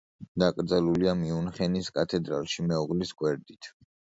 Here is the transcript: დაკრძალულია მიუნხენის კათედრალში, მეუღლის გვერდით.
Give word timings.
დაკრძალულია 0.43 1.13
მიუნხენის 1.19 1.91
კათედრალში, 1.99 2.67
მეუღლის 2.73 3.15
გვერდით. 3.23 3.71